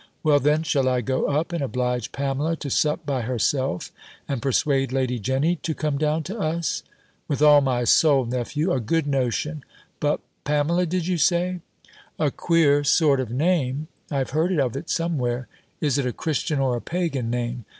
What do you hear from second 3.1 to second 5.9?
herself, and persuade Lady Jenny to